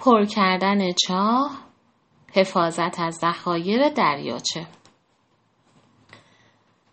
پر 0.00 0.24
کردن 0.24 0.92
چاه 0.92 1.50
حفاظت 2.32 3.00
از 3.00 3.14
ذخایر 3.14 3.88
دریاچه 3.88 4.66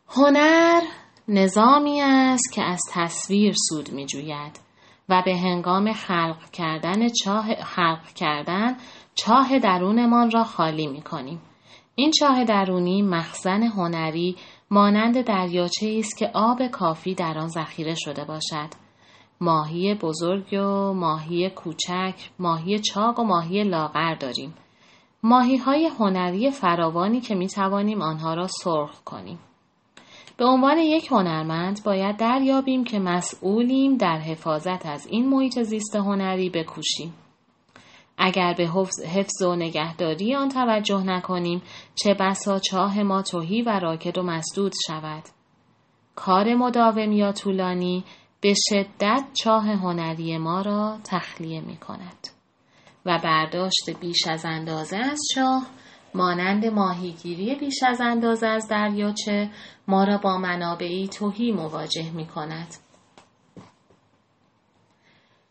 هنر 0.07 0.81
نظامی 1.27 2.01
است 2.01 2.53
که 2.53 2.63
از 2.63 2.81
تصویر 2.91 3.53
سود 3.69 3.91
می 3.91 4.05
جوید 4.05 4.59
و 5.09 5.21
به 5.25 5.37
هنگام 5.37 5.93
خلق 5.93 6.49
کردن 6.51 7.09
چاه 7.23 7.55
خلق 7.55 8.13
کردن 8.15 8.77
چاه 9.15 9.59
درونمان 9.59 10.31
را 10.31 10.43
خالی 10.43 10.87
می 10.87 11.01
کنیم. 11.01 11.41
این 11.95 12.11
چاه 12.19 12.43
درونی 12.43 13.01
مخزن 13.01 13.63
هنری 13.63 14.35
مانند 14.69 15.21
دریاچه 15.21 15.95
است 15.99 16.17
که 16.17 16.31
آب 16.33 16.67
کافی 16.67 17.15
در 17.15 17.37
آن 17.37 17.47
ذخیره 17.47 17.95
شده 17.95 18.25
باشد. 18.25 18.86
ماهی 19.41 19.95
بزرگ 19.95 20.53
و 20.53 20.93
ماهی 20.93 21.49
کوچک، 21.49 22.29
ماهی 22.39 22.79
چاق 22.79 23.19
و 23.19 23.23
ماهی 23.23 23.63
لاغر 23.63 24.15
داریم. 24.15 24.53
ماهی 25.23 25.57
های 25.57 25.89
هنری 25.99 26.51
فراوانی 26.51 27.21
که 27.21 27.35
می 27.35 27.47
توانیم 27.47 28.01
آنها 28.01 28.33
را 28.33 28.47
سرخ 28.47 29.03
کنیم. 29.03 29.39
به 30.37 30.45
عنوان 30.45 30.77
یک 30.77 31.11
هنرمند 31.11 31.83
باید 31.85 32.17
دریابیم 32.17 32.83
که 32.83 32.99
مسئولیم 32.99 33.97
در 33.97 34.17
حفاظت 34.17 34.85
از 34.85 35.07
این 35.07 35.29
محیط 35.29 35.61
زیست 35.61 35.95
هنری 35.95 36.49
بکوشیم. 36.49 37.13
اگر 38.17 38.53
به 38.57 38.67
حفظ 39.13 39.41
و 39.41 39.55
نگهداری 39.55 40.35
آن 40.35 40.49
توجه 40.49 41.03
نکنیم 41.03 41.61
چه 41.95 42.13
بسا 42.13 42.59
چاه 42.59 43.03
ما 43.03 43.21
توهی 43.21 43.61
و 43.61 43.79
راکد 43.79 44.17
و 44.17 44.23
مسدود 44.23 44.73
شود. 44.87 45.23
کار 46.15 46.55
مداوم 46.55 47.11
یا 47.11 47.31
طولانی 47.31 48.03
به 48.41 48.53
شدت 48.69 49.23
چاه 49.33 49.65
هنری 49.65 50.37
ما 50.37 50.61
را 50.61 50.99
تخلیه 51.03 51.61
می 51.61 51.77
کند 51.77 52.27
و 53.05 53.19
برداشت 53.23 53.89
بیش 53.99 54.27
از 54.27 54.45
اندازه 54.45 54.97
از 54.97 55.19
چاه 55.35 55.67
مانند 56.13 56.65
ماهیگیری 56.65 57.55
بیش 57.55 57.83
از 57.87 58.01
اندازه 58.01 58.47
از 58.47 58.67
دریاچه 58.67 59.49
ما 59.87 60.03
را 60.03 60.17
با 60.17 60.37
منابعی 60.37 61.07
توهی 61.07 61.51
مواجه 61.51 62.11
می 62.11 62.27
کند. 62.27 62.67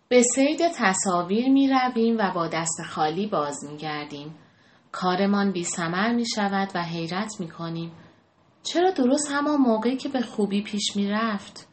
به 0.09 0.23
سید 0.23 0.61
تصاویر 0.77 1.49
می 1.49 1.69
رویم 1.69 2.17
و 2.19 2.33
با 2.35 2.49
دست 2.49 2.83
خالی 2.89 3.27
باز 3.27 3.65
می 3.71 3.77
گردیم. 3.77 4.35
کارمان 4.93 5.53
بی 5.53 5.65
سمر 5.65 6.13
می 6.13 6.25
شود 6.35 6.71
و 6.75 6.83
حیرت 6.83 7.33
می 7.41 7.49
کنیم. 7.49 7.93
چرا 8.63 8.91
درست 8.91 9.31
همان 9.31 9.61
موقعی 9.61 9.97
که 9.97 10.09
به 10.09 10.21
خوبی 10.21 10.63
پیش 10.63 10.97
می 10.97 11.09
رفت؟ 11.09 11.69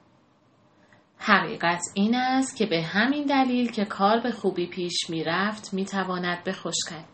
حقیقت 1.26 1.82
این 1.94 2.16
است 2.16 2.58
که 2.58 2.66
به 2.66 2.82
همین 2.82 3.26
دلیل 3.26 3.72
که 3.72 3.86
کار 3.86 4.20
به 4.20 4.32
خوبی 4.32 4.68
پیش 4.68 5.10
می 5.10 5.24
رفت 5.24 5.74
می 5.74 5.86
تواند 5.86 6.44
بخشکد. 6.44 7.14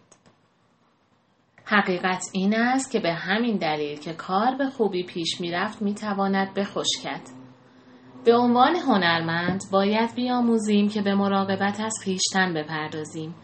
حقیقت 1.66 2.24
این 2.34 2.56
است 2.56 2.92
که 2.92 3.00
به 3.00 3.14
همین 3.14 3.58
دلیل 3.58 4.00
که 4.00 4.14
کار 4.14 4.56
به 4.56 4.70
خوبی 4.70 5.04
پیش 5.04 5.42
می 5.42 5.52
رفت 5.52 5.82
می 5.82 5.94
تواند 5.94 6.54
بخشکد. 6.54 7.22
به 8.26 8.36
عنوان 8.36 8.76
هنرمند 8.76 9.64
باید 9.72 10.16
بیاموزیم 10.16 10.88
که 10.88 11.02
به 11.02 11.16
مراقبت 11.16 11.80
از 11.80 11.94
خیشتن 12.04 12.54
بپردازیم. 12.54 13.36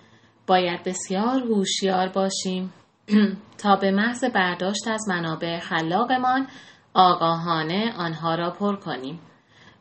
باید 0.48 0.84
بسیار 0.84 1.44
هوشیار 1.44 2.10
باشیم 2.10 2.74
تا 3.64 3.76
به 3.76 3.92
محض 3.92 4.24
برداشت 4.24 4.88
از 4.88 5.10
منابع 5.10 5.60
خلاقمان 5.60 6.48
آگاهانه 6.94 7.94
آنها 7.98 8.36
را 8.36 8.52
پر 8.52 8.76
کنیم. 8.76 9.20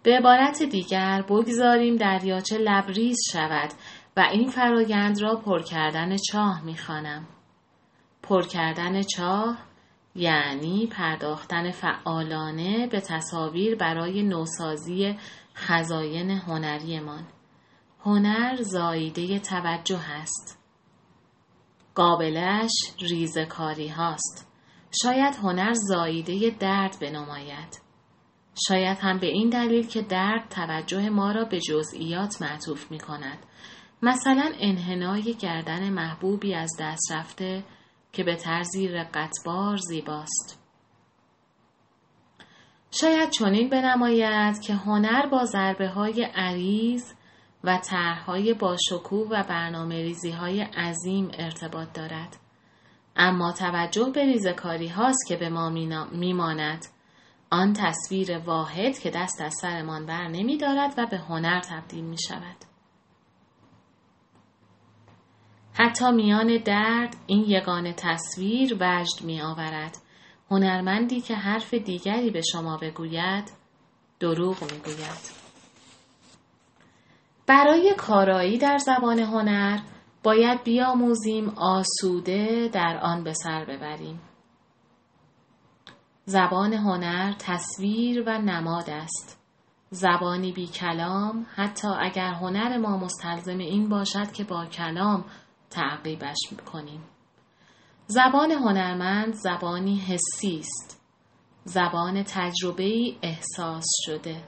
به 0.05 0.19
عبارت 0.19 0.63
دیگر 0.63 1.23
بگذاریم 1.23 1.97
دریاچه 1.97 2.59
لبریز 2.59 3.17
شود 3.33 3.71
و 4.17 4.21
این 4.33 4.49
فرایند 4.49 5.23
را 5.23 5.37
پر 5.37 5.63
کردن 5.63 6.17
چاه 6.17 6.65
می‌خوانم. 6.65 7.27
پر 8.23 8.43
کردن 8.43 9.03
چاه 9.03 9.59
یعنی 10.15 10.87
پرداختن 10.87 11.71
فعالانه 11.71 12.87
به 12.87 13.01
تصاویر 13.01 13.77
برای 13.77 14.23
نوسازی 14.23 15.17
خزاین 15.55 16.31
هنریمان. 16.31 17.27
هنر 18.01 18.57
زاییده 18.63 19.39
توجه 19.39 20.11
است. 20.11 20.59
قابلش 21.95 22.73
ریزکاری 23.01 23.89
هاست. 23.89 24.53
شاید 25.03 25.35
هنر 25.35 25.73
زاییده 25.73 26.57
درد 26.61 26.97
بنماید. 27.01 27.84
شاید 28.69 28.99
هم 28.99 29.19
به 29.19 29.27
این 29.27 29.49
دلیل 29.49 29.87
که 29.87 30.03
درد 30.03 30.49
توجه 30.49 31.09
ما 31.09 31.33
را 31.33 31.45
به 31.45 31.61
جزئیات 31.61 32.43
معطوف 32.43 32.91
می 32.91 32.99
کند. 32.99 33.39
مثلا 34.03 34.53
انحنای 34.61 35.35
گردن 35.35 35.91
محبوبی 35.91 36.55
از 36.55 36.71
دست 36.81 37.13
رفته 37.13 37.65
که 38.13 38.25
به 38.25 38.37
طرزی 38.37 38.89
رقتبار 38.89 39.77
زیباست. 39.77 40.61
شاید 42.91 43.31
چنین 43.31 43.69
بنماید 43.69 44.61
که 44.61 44.75
هنر 44.75 45.27
با 45.27 45.45
ضربه 45.45 45.89
های 45.89 46.23
عریض 46.35 47.13
و 47.65 47.79
طرحهای 47.79 48.55
با 48.55 48.77
شکوه 48.91 49.29
و 49.31 49.43
برنامه 49.49 50.03
ریزی 50.03 50.31
های 50.31 50.61
عظیم 50.61 51.31
ارتباط 51.39 51.93
دارد. 51.93 52.37
اما 53.17 53.53
توجه 53.53 54.11
به 54.15 54.25
ریزکاری 54.25 54.89
هاست 54.89 55.27
که 55.29 55.37
به 55.37 55.49
ما 55.49 55.71
میماند. 56.13 56.87
آن 57.51 57.73
تصویر 57.73 58.39
واحد 58.39 58.99
که 58.99 59.11
دست 59.11 59.41
از 59.41 59.55
سرمان 59.61 60.07
بر 60.07 60.29
نمی 60.29 60.59
دارد 60.59 60.95
و 60.99 61.07
به 61.07 61.19
هنر 61.19 61.61
تبدیل 61.61 62.05
می 62.05 62.19
شود. 62.29 62.57
حتی 65.73 66.13
میان 66.13 66.59
درد 66.65 67.17
این 67.27 67.45
یگان 67.49 67.93
تصویر 67.93 68.77
وجد 68.81 69.25
می 69.25 69.41
آورد. 69.41 69.97
هنرمندی 70.51 71.21
که 71.21 71.35
حرف 71.35 71.75
دیگری 71.75 72.31
به 72.31 72.41
شما 72.53 72.77
بگوید 72.77 73.51
دروغ 74.21 74.73
می 74.73 74.79
گوید. 74.79 75.45
برای 77.47 77.95
کارایی 77.99 78.59
در 78.59 78.79
زبان 78.79 79.19
هنر 79.19 79.79
باید 80.23 80.65
بیاموزیم 80.65 81.49
آسوده 81.49 82.69
در 82.73 82.99
آن 83.03 83.25
به 83.25 83.33
سر 83.33 83.65
ببریم. 83.65 84.21
زبان 86.27 86.73
هنر 86.73 87.33
تصویر 87.39 88.23
و 88.27 88.39
نماد 88.39 88.91
است. 88.91 89.41
زبانی 89.91 90.53
بی 90.53 90.67
کلام 90.67 91.47
حتی 91.55 91.89
اگر 91.89 92.33
هنر 92.33 92.79
ما 92.79 92.99
مستلزم 92.99 93.59
این 93.59 93.89
باشد 93.89 94.33
که 94.33 94.45
با 94.45 94.67
کلام 94.67 95.25
تعقیبش 95.71 96.37
کنیم. 96.73 97.03
زبان 98.07 98.51
هنرمند 98.51 99.35
زبانی 99.35 99.97
حسی 99.97 100.59
است. 100.59 101.01
زبان 101.65 102.23
تجربه 102.23 103.17
احساس 103.23 103.87
شده. 104.07 104.45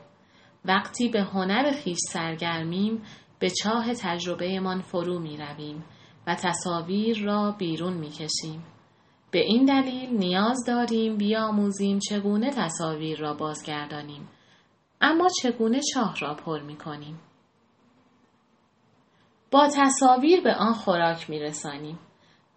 وقتی 0.64 1.08
به 1.08 1.22
هنر 1.22 1.72
خیش 1.72 1.98
سرگرمیم 2.12 3.02
به 3.38 3.50
چاه 3.50 3.94
تجربه 3.94 4.60
من 4.60 4.80
فرو 4.80 5.18
می 5.18 5.36
رویم 5.36 5.84
و 6.26 6.34
تصاویر 6.34 7.24
را 7.24 7.52
بیرون 7.58 7.92
می 7.92 8.10
کشیم. 8.10 8.64
به 9.36 9.42
این 9.42 9.64
دلیل 9.64 10.10
نیاز 10.10 10.64
داریم 10.66 11.16
بیاموزیم 11.16 11.98
چگونه 11.98 12.50
تصاویر 12.50 13.18
را 13.18 13.34
بازگردانیم 13.34 14.28
اما 15.00 15.28
چگونه 15.42 15.80
چاه 15.94 16.16
را 16.20 16.34
پر 16.34 16.60
می 16.60 16.76
کنیم. 16.76 17.20
با 19.50 19.68
تصاویر 19.76 20.40
به 20.40 20.54
آن 20.54 20.72
خوراک 20.72 21.30
می 21.30 21.38
رسانیم. 21.38 21.98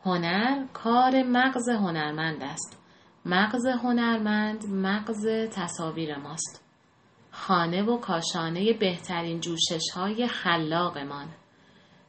هنر 0.01 0.65
کار 0.73 1.23
مغز 1.23 1.69
هنرمند 1.69 2.43
است. 2.43 2.83
مغز 3.25 3.65
هنرمند 3.65 4.65
مغز 4.65 5.27
تصاویر 5.51 6.17
ماست. 6.17 6.65
خانه 7.31 7.83
و 7.83 7.97
کاشانه 7.97 8.73
بهترین 8.73 9.39
جوشش 9.39 9.89
های 9.95 10.27
خلاقمان. 10.27 11.27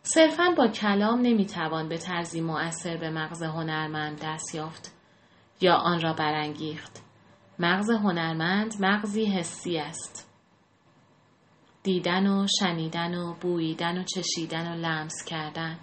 صرفا 0.03 0.55
با 0.57 0.69
کلام 0.69 1.21
نمی‌توان 1.21 1.89
به 1.89 1.99
طرزی 1.99 2.41
مؤثر 2.41 2.97
به 2.97 3.11
مغز 3.11 3.43
هنرمند 3.43 4.21
دست 4.25 4.55
یافت 4.55 4.93
یا 5.61 5.75
آن 5.75 6.01
را 6.01 6.13
برانگیخت. 6.13 7.03
مغز 7.59 7.91
هنرمند 7.91 8.75
مغزی 8.81 9.25
حسی 9.25 9.79
است. 9.79 10.31
دیدن 11.83 12.27
و 12.27 12.47
شنیدن 12.61 13.15
و 13.15 13.35
بوییدن 13.35 13.99
و 13.99 14.05
چشیدن 14.05 14.73
و 14.73 14.75
لمس 14.75 15.25
کردن 15.27 15.79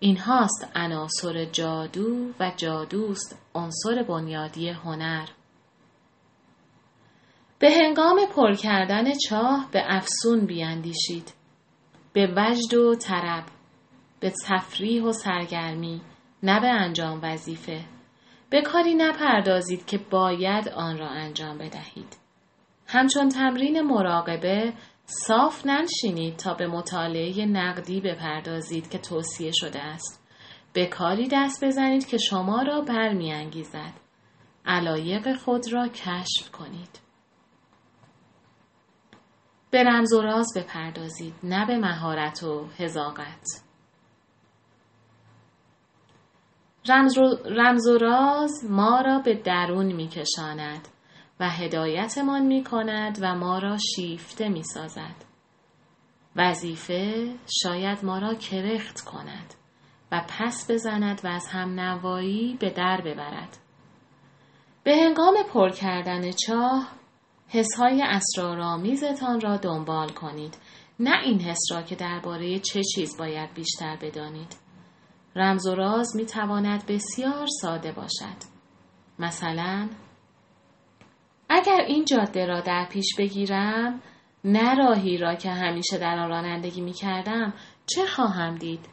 این 0.00 0.18
هاست 0.18 0.72
عناصر 0.74 1.44
جادو 1.44 2.32
و 2.40 2.52
جادوست 2.56 3.38
عنصر 3.54 4.02
بنیادی 4.08 4.68
هنر 4.68 5.28
به 7.58 7.70
هنگام 7.70 8.26
پر 8.36 8.54
کردن 8.54 9.04
چاه 9.28 9.68
به 9.72 9.82
افسون 9.86 10.46
بیاندیشید 10.46 11.32
به 12.12 12.34
وجد 12.36 12.74
و 12.74 12.94
طرب 12.94 13.44
به 14.20 14.32
تفریح 14.48 15.02
و 15.02 15.12
سرگرمی 15.12 16.00
نه 16.42 16.60
به 16.60 16.68
انجام 16.68 17.20
وظیفه 17.22 17.84
به 18.50 18.62
کاری 18.62 18.94
نپردازید 18.94 19.86
که 19.86 19.98
باید 19.98 20.68
آن 20.68 20.98
را 20.98 21.08
انجام 21.08 21.58
بدهید 21.58 22.16
همچون 22.86 23.28
تمرین 23.28 23.80
مراقبه 23.80 24.72
صاف 25.04 25.66
ننشینید 25.66 26.36
تا 26.36 26.54
به 26.54 26.66
مطالعه 26.66 27.46
نقدی 27.46 28.00
بپردازید 28.00 28.90
که 28.90 28.98
توصیه 28.98 29.50
شده 29.54 29.78
است. 29.78 30.28
به 30.72 30.86
کاری 30.86 31.28
دست 31.32 31.64
بزنید 31.64 32.06
که 32.06 32.18
شما 32.18 32.62
را 32.62 32.80
برمیانگیزد. 32.80 33.92
علایق 34.66 35.36
خود 35.36 35.72
را 35.72 35.88
کشف 35.88 36.50
کنید. 36.52 37.00
به 39.72 39.84
رمز 39.84 40.12
و 40.12 40.22
راز 40.22 40.46
بپردازید 40.56 41.34
نه 41.42 41.66
به 41.66 41.78
مهارت 41.78 42.42
و 42.42 42.66
هزاقت. 42.78 43.46
رمز 47.44 47.88
و 47.88 47.98
راز 47.98 48.70
ما 48.70 49.00
را 49.00 49.18
به 49.18 49.34
درون 49.34 49.86
می 49.86 50.08
کشاند 50.08 50.88
و 51.40 51.48
هدایتمان 51.48 52.46
می 52.46 52.64
کند 52.64 53.18
و 53.22 53.34
ما 53.34 53.58
را 53.58 53.76
شیفته 53.96 54.48
می 54.48 54.62
سازد. 54.62 55.24
وظیفه 56.36 57.34
شاید 57.62 58.04
ما 58.04 58.18
را 58.18 58.34
کرخت 58.34 59.00
کند 59.00 59.54
و 60.12 60.24
پس 60.28 60.70
بزند 60.70 61.20
و 61.24 61.28
از 61.28 61.48
هم 61.48 61.80
نوایی 61.80 62.56
به 62.60 62.70
در 62.70 63.00
ببرد. 63.00 63.58
به 64.84 64.96
هنگام 64.96 65.34
پر 65.52 65.70
کردن 65.70 66.30
چاه 66.46 67.01
حسهای 67.52 68.02
اسرارآمیزتان 68.02 69.40
را 69.40 69.56
دنبال 69.56 70.08
کنید 70.08 70.56
نه 71.00 71.22
این 71.24 71.40
حس 71.40 71.60
را 71.72 71.82
که 71.82 71.96
درباره 71.96 72.58
چه 72.58 72.82
چیز 72.82 73.16
باید 73.18 73.54
بیشتر 73.54 73.96
بدانید 74.02 74.56
رمز 75.36 75.66
و 75.66 75.74
راز 75.74 76.16
می 76.16 76.26
تواند 76.26 76.86
بسیار 76.86 77.46
ساده 77.60 77.92
باشد 77.92 78.36
مثلا 79.18 79.88
اگر 81.48 81.80
این 81.86 82.04
جاده 82.04 82.46
را 82.46 82.60
در 82.60 82.88
پیش 82.90 83.16
بگیرم 83.18 84.00
نه 84.44 84.74
راهی 84.74 85.18
را 85.18 85.34
که 85.34 85.50
همیشه 85.50 85.98
در 85.98 86.18
آن 86.18 86.28
رانندگی 86.28 86.80
می 86.80 86.92
کردم 86.92 87.54
چه 87.86 88.06
خواهم 88.06 88.54
دید؟ 88.54 88.88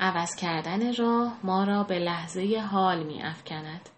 عوض 0.00 0.36
کردن 0.36 0.94
راه 0.94 1.38
ما 1.44 1.64
را 1.64 1.82
به 1.82 1.98
لحظه 1.98 2.66
حال 2.70 3.06
می 3.06 3.22
افکند. 3.22 3.88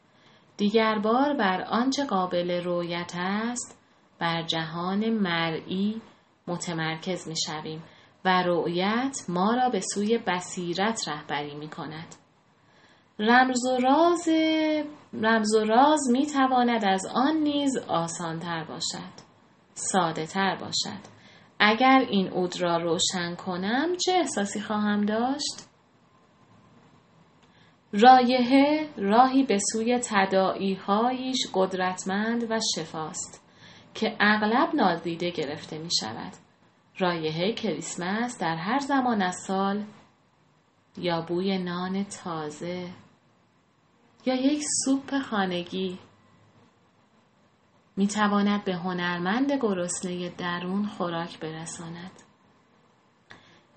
دیگر 0.56 0.98
بار 0.98 1.34
بر 1.34 1.62
آنچه 1.62 2.04
قابل 2.04 2.64
رویت 2.64 3.12
است 3.16 3.78
بر 4.18 4.42
جهان 4.42 5.10
مرئی 5.10 6.02
متمرکز 6.46 7.28
می 7.28 7.34
شویم 7.46 7.82
و 8.24 8.42
رؤیت 8.42 9.16
ما 9.28 9.54
را 9.54 9.68
به 9.68 9.80
سوی 9.80 10.18
بصیرت 10.18 11.08
رهبری 11.08 11.54
می 11.54 11.68
کند. 11.68 12.14
رمز 13.18 13.66
و 13.66 13.76
راز 13.76 14.28
رمز 15.12 15.54
و 15.54 15.64
راز 15.64 16.00
می 16.12 16.26
تواند 16.26 16.84
از 16.84 17.06
آن 17.14 17.36
نیز 17.36 17.76
آسان 17.88 18.38
تر 18.38 18.64
باشد 18.64 19.24
ساده 19.74 20.26
تر 20.26 20.56
باشد 20.56 21.14
اگر 21.58 22.06
این 22.10 22.28
اود 22.28 22.62
را 22.62 22.76
روشن 22.76 23.34
کنم 23.34 23.96
چه 24.04 24.12
احساسی 24.12 24.60
خواهم 24.60 25.04
داشت 25.04 25.73
رایحه 28.02 28.88
راهی 28.96 29.42
به 29.42 29.58
سوی 29.72 29.98
تداعیهایش 29.98 31.46
قدرتمند 31.54 32.50
و 32.50 32.60
شفاست 32.76 33.44
که 33.94 34.16
اغلب 34.20 34.74
نادیده 34.74 35.30
گرفته 35.30 35.78
می 35.78 35.90
شود. 36.00 36.32
رایحه 36.98 37.52
کریسمس 37.52 38.38
در 38.38 38.56
هر 38.56 38.78
زمان 38.78 39.22
از 39.22 39.36
سال 39.46 39.84
یا 40.98 41.20
بوی 41.20 41.58
نان 41.58 42.04
تازه 42.04 42.88
یا 44.26 44.34
یک 44.34 44.62
سوپ 44.84 45.18
خانگی 45.18 45.98
می 47.96 48.06
تواند 48.06 48.64
به 48.64 48.74
هنرمند 48.74 49.52
گرسنه 49.52 50.28
درون 50.28 50.86
خوراک 50.86 51.40
برساند. 51.40 52.22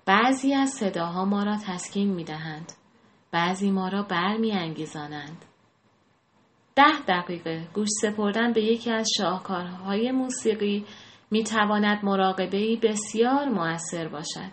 بعضی 0.06 0.54
از 0.54 0.70
صداها 0.70 1.24
ما 1.24 1.42
را 1.42 1.56
تسکین 1.66 2.14
می 2.14 2.24
دهند. 2.24 2.72
بعضی 3.30 3.70
ما 3.70 3.88
را 3.88 4.02
برمی 4.02 4.52
انگیزانند. 4.52 5.44
ده 6.76 7.02
دقیقه 7.08 7.68
گوش 7.74 7.88
سپردن 8.02 8.52
به 8.52 8.62
یکی 8.62 8.90
از 8.90 9.08
شاهکارهای 9.18 10.12
موسیقی 10.12 10.86
می 11.30 11.44
تواند 11.44 12.04
مراقبه 12.04 12.76
بسیار 12.82 13.48
موثر 13.48 14.08
باشد. 14.08 14.52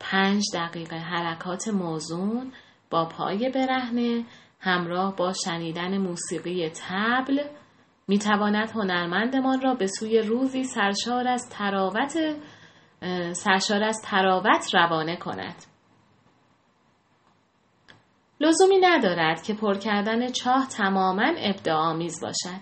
پنج 0.00 0.42
دقیقه 0.54 0.96
حرکات 0.96 1.68
موزون 1.68 2.52
با 2.90 3.04
پای 3.04 3.50
برهنه 3.50 4.24
همراه 4.60 5.16
با 5.16 5.32
شنیدن 5.44 5.98
موسیقی 5.98 6.68
تبل 6.68 7.42
می 8.08 8.18
تواند 8.18 8.70
هنرمندمان 8.70 9.60
را 9.60 9.74
به 9.74 9.86
سوی 9.86 10.18
روزی 10.18 10.64
سرشار 10.64 11.28
از 11.28 11.48
تراوت 11.48 12.16
سرشار 13.32 13.84
از 13.84 13.96
تراوت 14.04 14.74
روانه 14.74 15.16
کند. 15.16 15.69
لزومی 18.42 18.78
ندارد 18.80 19.42
که 19.42 19.54
پر 19.54 19.74
کردن 19.74 20.32
چاه 20.32 20.68
تماما 20.68 21.32
ابداعآمیز 21.38 22.20
باشد. 22.22 22.60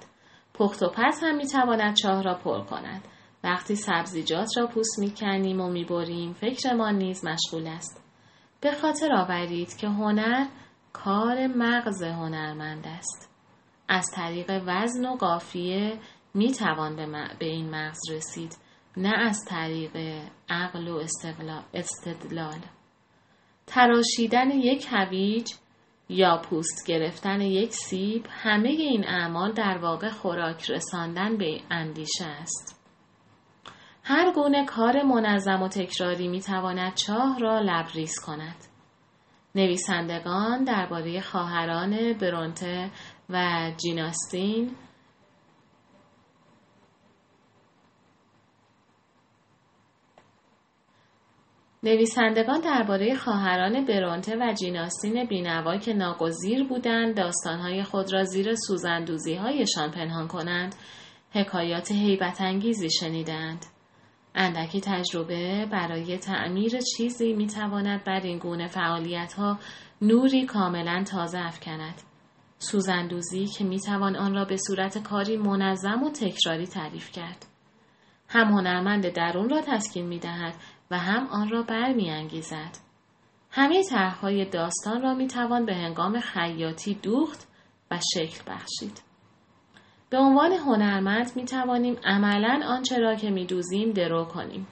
پخت 0.55 0.83
و 0.83 0.89
پس 0.95 1.21
هم 1.23 1.37
می‌تواند 1.37 1.97
چاه 1.97 2.23
را 2.23 2.35
پر 2.35 2.65
کند. 2.65 3.03
وقتی 3.45 3.75
سبزیجات 3.77 4.49
را 4.57 4.67
پوست 4.67 4.99
می‌کنیم 4.99 5.61
و 5.61 5.71
می‌بریم 5.71 6.33
فکرمان 6.33 6.95
نیز 6.95 7.25
مشغول 7.25 7.67
است. 7.67 8.05
به 8.61 8.73
خاطر 8.73 9.13
آورید 9.13 9.77
که 9.77 9.89
هنر 9.89 10.47
کار 10.93 11.47
مغز 11.47 12.03
هنرمند 12.03 12.87
است. 12.87 13.35
از 13.89 14.07
طریق 14.15 14.63
وزن 14.67 15.07
و 15.07 15.17
قافیه 15.17 15.99
می‌توان 16.35 16.97
به 17.39 17.47
این 17.47 17.71
مغز 17.71 18.11
رسید 18.11 18.57
نه 18.97 19.15
از 19.19 19.45
طریق 19.49 20.23
عقل 20.49 20.89
و 20.89 21.03
استدلال. 21.75 22.59
تراشیدن 23.67 24.51
یک 24.51 24.87
هویج 24.91 25.53
یا 26.09 26.43
پوست 26.51 26.87
گرفتن 26.87 27.41
یک 27.41 27.73
سیب 27.73 28.27
همه 28.31 28.69
این 28.69 29.09
اعمال 29.09 29.53
در 29.53 29.79
واقع 29.79 30.11
خوراک 30.11 30.71
رساندن 30.71 31.37
به 31.37 31.61
اندیشه 31.71 32.25
است. 32.25 32.85
هر 34.05 34.33
گونه 34.33 34.65
کار 34.65 35.03
منظم 35.03 35.63
و 35.63 35.69
تکراری 35.69 36.29
می 36.29 36.41
تواند 36.41 36.95
چاه 36.95 37.39
را 37.39 37.61
لبریز 37.61 38.15
کند. 38.27 38.57
نویسندگان 39.55 40.65
درباره 40.65 41.21
خواهران 41.21 42.13
برونته 42.13 42.91
و 43.31 43.71
جیناستین 43.77 44.77
نویسندگان 51.83 52.61
درباره 52.61 53.15
خواهران 53.15 53.85
برونته 53.85 54.37
و 54.37 54.53
جیناستین 54.53 55.25
بینوا 55.25 55.77
که 55.77 55.93
ناگزیر 55.93 56.65
بودند 56.65 57.17
داستانهای 57.17 57.83
خود 57.83 58.13
را 58.13 58.25
زیر 58.25 58.49
هایشان 59.41 59.91
پنهان 59.91 60.29
کنند 60.29 60.75
حکایات 61.31 61.93
حیبت 61.93 62.41
انگیزی 62.41 62.91
شنیدند. 62.91 63.67
اندکی 64.35 64.81
تجربه 64.81 65.67
برای 65.73 66.19
تعمیر 66.19 66.73
چیزی 66.97 67.33
می‌تواند 67.33 68.05
بر 68.05 68.21
این 68.21 68.39
گونه 68.39 68.67
فعالیت 68.67 69.33
ها 69.33 69.59
نوری 70.03 70.47
کاملا 70.47 71.05
تازه 71.05 71.39
افکند. 71.39 71.95
سوزندوزی 72.59 73.47
که 73.47 73.65
می‌توان 73.65 74.17
آن 74.17 74.35
را 74.35 74.45
به 74.45 74.57
صورت 74.57 75.03
کاری 75.03 75.37
منظم 75.37 76.03
و 76.03 76.11
تکراری 76.11 76.67
تعریف 76.67 77.11
کرد. 77.11 77.47
هم 78.29 78.47
هنرمند 78.47 79.09
درون 79.09 79.49
را 79.49 79.61
تسکین 79.61 80.07
می‌دهد 80.07 80.55
و 80.91 80.99
هم 80.99 81.27
آن 81.27 81.49
را 81.49 81.63
برمیانگیزد 81.63 82.79
همه 83.51 83.83
طرحهای 83.83 84.45
داستان 84.45 85.03
را 85.03 85.15
می‌توان 85.15 85.67
به 85.67 85.75
هنگام 85.75 86.21
خیاطی 86.21 86.95
دوخت 86.95 87.49
و 87.91 87.99
شکل 88.15 88.53
بخشید 88.53 89.03
به 90.11 90.19
عنوان 90.19 90.53
هنرمند 90.53 91.31
می 91.37 91.45
توانیم 91.45 91.97
عملا 92.05 92.61
آنچه 92.67 92.99
را 92.99 93.15
که 93.15 93.31
می 93.31 93.47
دوزیم 93.47 93.93
درو 93.93 94.25
کنیم. 94.25 94.67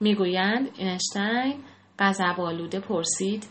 می‌گویند 0.00 0.70
اینشتین 0.74 1.64
غضب 1.98 2.40
آلوده 2.40 2.80
پرسید 2.80 3.46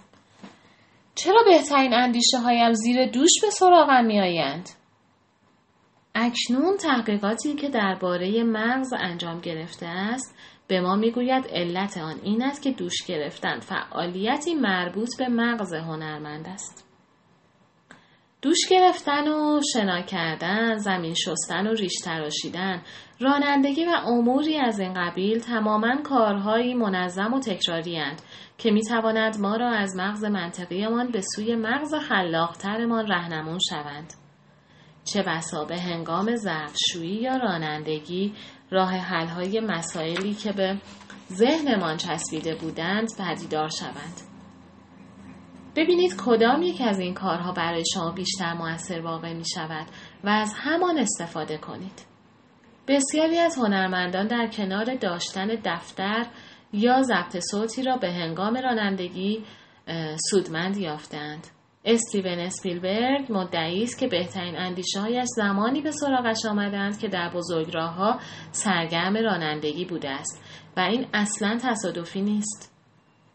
چرا 1.15 1.43
بهترین 1.45 1.93
اندیشه 1.93 2.37
هایم 2.37 2.73
زیر 2.73 3.05
دوش 3.05 3.31
به 3.41 3.49
سراغم 3.49 4.05
می 4.05 4.21
آیند؟ 4.21 4.69
اکنون 6.15 6.77
تحقیقاتی 6.77 7.53
که 7.53 7.69
درباره 7.69 8.43
مغز 8.43 8.93
انجام 8.99 9.39
گرفته 9.39 9.85
است 9.85 10.37
به 10.73 10.81
ما 10.81 10.95
می‌گوید 10.95 11.47
علت 11.47 11.97
آن 11.97 12.15
این 12.23 12.43
است 12.43 12.63
که 12.63 12.71
دوش 12.71 13.05
گرفتن 13.07 13.59
فعالیتی 13.59 14.55
مربوط 14.55 15.09
به 15.17 15.27
مغز 15.27 15.73
هنرمند 15.73 16.47
است. 16.47 16.89
دوش 18.41 18.57
گرفتن 18.69 19.27
و 19.27 19.61
شنا 19.73 20.01
کردن، 20.01 20.77
زمین 20.77 21.13
شستن 21.13 21.67
و 21.67 21.73
ریش 21.73 21.93
تراشیدن، 22.05 22.81
رانندگی 23.19 23.85
و 23.85 23.89
اموری 23.89 24.57
از 24.57 24.79
این 24.79 24.93
قبیل 24.93 25.39
تماما 25.39 26.01
کارهایی 26.03 26.73
منظم 26.73 27.33
و 27.33 27.39
تکراری 27.39 27.97
هند 27.97 28.21
که 28.57 28.71
می 28.71 28.81
تواند 28.81 29.39
ما 29.39 29.55
را 29.55 29.69
از 29.69 29.95
مغز 29.97 30.25
منطقیمان 30.25 31.11
به 31.11 31.21
سوی 31.35 31.55
مغز 31.55 31.95
خلاقترمان 31.95 33.07
رهنمون 33.07 33.59
شوند. 33.69 34.13
چه 35.03 35.23
بسا 35.23 35.65
به 35.65 35.79
هنگام 35.79 36.35
ظرفشویی 36.35 37.21
یا 37.21 37.37
رانندگی 37.37 38.33
راه 38.73 38.91
حلهای 38.91 39.59
مسائلی 39.59 40.33
که 40.33 40.51
به 40.51 40.77
ذهنمان 41.31 41.97
چسبیده 41.97 42.55
بودند 42.55 43.07
پدیدار 43.17 43.69
شوند 43.69 44.21
ببینید 45.75 46.15
کدام 46.17 46.61
یک 46.61 46.81
از 46.81 46.99
این 46.99 47.13
کارها 47.13 47.51
برای 47.51 47.83
شما 47.93 48.11
بیشتر 48.11 48.53
موثر 48.53 49.01
واقع 49.01 49.33
می 49.33 49.45
شود 49.55 49.87
و 50.23 50.29
از 50.29 50.53
همان 50.57 50.97
استفاده 50.97 51.57
کنید. 51.57 52.05
بسیاری 52.87 53.37
از 53.37 53.57
هنرمندان 53.57 54.27
در 54.27 54.47
کنار 54.47 54.95
داشتن 54.95 55.47
دفتر 55.65 56.25
یا 56.73 57.01
ضبط 57.01 57.39
صوتی 57.51 57.83
را 57.83 57.97
به 57.97 58.11
هنگام 58.11 58.57
رانندگی 58.57 59.43
سودمند 60.29 60.77
یافتند. 60.77 61.47
استیون 61.85 62.39
اسپیلبرگ 62.39 63.25
مدعی 63.29 63.83
است 63.83 63.99
که 63.99 64.07
بهترین 64.07 64.57
اندیشههایش 64.57 65.25
زمانی 65.35 65.81
به 65.81 65.91
سراغش 65.91 66.45
آمدند 66.45 66.99
که 66.99 67.07
در 67.07 67.29
بزرگراهها 67.29 68.19
سرگرم 68.51 69.17
رانندگی 69.17 69.85
بوده 69.85 70.09
است 70.09 70.43
و 70.77 70.79
این 70.79 71.07
اصلا 71.13 71.57
تصادفی 71.61 72.21
نیست. 72.21 72.73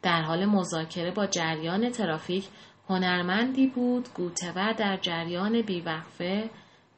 در 0.03 0.23
حال 0.23 0.45
مذاکره 0.45 1.11
با 1.11 1.27
جریان 1.27 1.91
ترافیک 1.91 2.49
هنرمندی 2.89 3.67
بود 3.67 4.09
گوتور 4.15 4.73
در 4.73 4.99
جریان 5.03 5.63
بیوقفه 5.63 6.51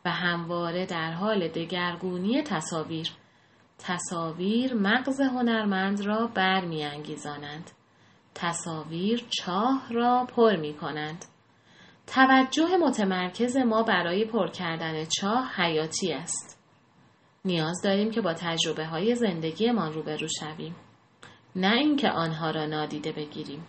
و 0.05 0.11
همواره 0.11 0.87
در 0.87 1.13
حال 1.13 1.49
دگرگونی 1.49 2.43
تصاویر. 2.43 3.11
تصاویر 3.79 4.75
مغز 4.75 5.21
هنرمند 5.21 6.01
را 6.07 6.27
برمیانگیزانند. 6.27 7.71
تصاویر 8.35 9.25
چاه 9.31 9.83
را 9.91 10.27
پر 10.37 10.57
می 10.57 10.75
کنند 10.75 11.25
توجه 12.15 12.77
متمرکز 12.77 13.57
ما 13.57 13.83
برای 13.83 14.25
پر 14.25 14.49
کردن 14.49 15.05
چاه 15.05 15.51
حیاتی 15.57 16.13
است. 16.13 16.63
نیاز 17.45 17.83
داریم 17.85 18.11
که 18.11 18.21
با 18.21 18.35
تجربه 18.35 18.87
های 18.87 19.15
زندگیمان 19.15 19.93
روبرو 19.93 20.29
شویم. 20.41 20.77
نه 21.57 21.73
اینکه 21.73 22.09
آنها 22.09 22.51
را 22.51 22.67
نادیده 22.67 23.13
بگیریم. 23.13 23.67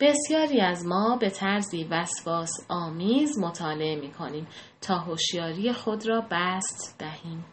بسیاری 0.00 0.60
از 0.60 0.86
ما 0.86 1.16
به 1.20 1.30
طرزی 1.30 1.84
وسواس 1.84 2.50
آمیز 2.68 3.38
مطالعه 3.38 3.96
می 3.96 4.10
کنیم 4.10 4.46
تا 4.80 4.98
هوشیاری 4.98 5.72
خود 5.72 6.08
را 6.08 6.26
بست 6.30 6.98
دهیم. 6.98 7.44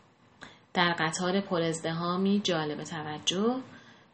در 0.73 0.95
قطار 0.99 1.41
پرازدهامی 1.41 2.39
جالب 2.39 2.83
توجه 2.83 3.61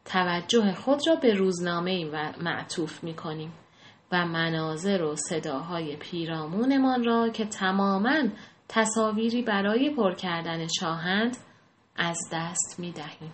توجه 0.05 0.73
خود 0.73 1.07
را 1.07 1.15
به 1.15 1.33
روزنامه 1.33 2.05
معطوف 2.41 3.03
می 3.03 3.13
کنیم. 3.15 3.53
و 4.13 4.25
مناظر 4.25 5.03
و 5.03 5.15
صداهای 5.15 5.95
پیرامونمان 5.95 7.03
را 7.03 7.29
که 7.29 7.45
تماما 7.45 8.23
تصاویری 8.67 9.41
برای 9.41 9.89
پر 9.89 10.15
کردن 10.15 10.67
چاهند 10.67 11.37
از 11.95 12.17
دست 12.33 12.75
می 12.79 12.91
دهیم. 12.91 13.33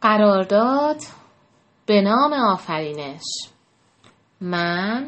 قرارداد 0.00 0.96
به 1.86 2.00
نام 2.02 2.32
آفرینش 2.32 3.24
من 4.40 5.06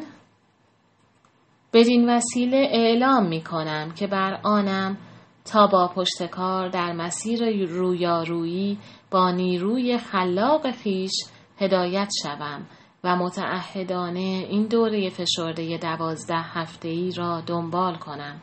بدین 1.73 2.09
وسیله 2.09 2.67
اعلام 2.71 3.27
می 3.27 3.43
کنم 3.43 3.91
که 3.91 4.07
بر 4.07 4.39
آنم 4.43 4.97
تا 5.45 5.67
با 5.67 5.87
پشتکار 5.95 6.69
در 6.69 6.91
مسیر 6.91 7.65
رویارویی 7.65 8.77
با 9.11 9.31
نیروی 9.31 9.97
خلاق 9.97 10.71
خیش 10.71 11.11
هدایت 11.59 12.09
شوم 12.23 12.65
و 13.03 13.15
متعهدانه 13.15 14.45
این 14.49 14.67
دوره 14.67 15.09
فشرده 15.09 15.77
دوازده 15.77 16.41
هفته 16.41 16.87
ای 16.87 17.11
را 17.11 17.41
دنبال 17.41 17.95
کنم. 17.95 18.41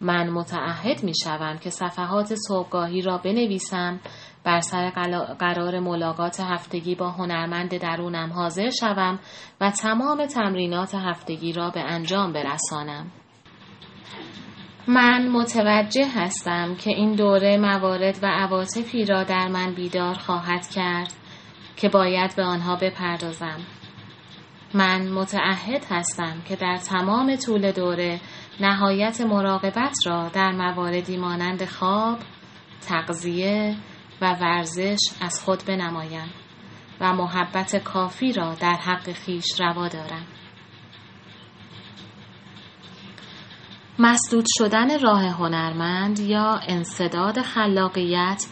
من 0.00 0.30
متعهد 0.30 1.04
می 1.04 1.12
شوم 1.24 1.58
که 1.58 1.70
صفحات 1.70 2.34
صبحگاهی 2.48 3.02
را 3.02 3.18
بنویسم 3.18 4.00
بر 4.44 4.60
سر 4.60 4.90
قرار 5.38 5.80
ملاقات 5.80 6.40
هفتگی 6.40 6.94
با 6.94 7.10
هنرمند 7.10 7.78
درونم 7.78 8.32
حاضر 8.32 8.70
شوم 8.70 9.18
و 9.60 9.70
تمام 9.70 10.26
تمرینات 10.26 10.94
هفتگی 10.94 11.52
را 11.52 11.70
به 11.70 11.80
انجام 11.80 12.32
برسانم. 12.32 13.10
من 14.88 15.28
متوجه 15.28 16.06
هستم 16.14 16.74
که 16.74 16.90
این 16.90 17.12
دوره 17.12 17.56
موارد 17.56 18.18
و 18.22 18.26
عواطفی 18.26 19.04
را 19.04 19.24
در 19.24 19.48
من 19.48 19.74
بیدار 19.74 20.14
خواهد 20.14 20.68
کرد 20.68 21.12
که 21.76 21.88
باید 21.88 22.36
به 22.36 22.42
آنها 22.42 22.76
بپردازم. 22.76 23.60
من 24.74 25.08
متعهد 25.08 25.86
هستم 25.90 26.42
که 26.48 26.56
در 26.56 26.76
تمام 26.76 27.36
طول 27.36 27.72
دوره 27.72 28.20
نهایت 28.60 29.20
مراقبت 29.20 29.96
را 30.06 30.28
در 30.28 30.52
مواردی 30.52 31.16
مانند 31.16 31.64
خواب، 31.64 32.18
تغذیه 32.88 33.76
و 34.22 34.34
ورزش 34.40 34.98
از 35.20 35.44
خود 35.44 35.64
بنمایم 35.64 36.30
و 37.00 37.12
محبت 37.12 37.76
کافی 37.76 38.32
را 38.32 38.54
در 38.54 38.76
حق 38.76 39.12
خیش 39.12 39.60
روا 39.60 39.88
دارم. 39.88 40.26
مسدود 43.98 44.44
شدن 44.58 45.00
راه 45.00 45.22
هنرمند 45.22 46.18
یا 46.18 46.60
انصداد 46.68 47.42
خلاقیت 47.42 48.46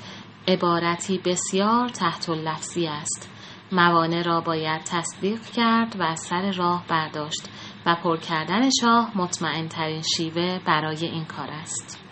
عبارتی 0.48 1.18
بسیار 1.18 1.88
تحت 1.88 2.30
لفظی 2.30 2.86
است. 2.86 3.30
موانع 3.72 4.22
را 4.22 4.40
باید 4.40 4.82
تصدیق 4.82 5.40
کرد 5.40 6.00
و 6.00 6.02
از 6.02 6.20
سر 6.20 6.52
راه 6.52 6.84
برداشت 6.88 7.48
و 7.86 7.96
پر 8.02 8.16
کردن 8.16 8.70
شاه 8.80 9.12
مطمئن 9.18 9.68
ترین 9.68 10.02
شیوه 10.16 10.60
برای 10.66 11.06
این 11.06 11.24
کار 11.24 11.50
است. 11.50 12.03